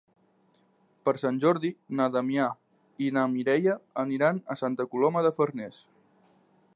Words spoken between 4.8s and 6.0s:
Coloma de Farners.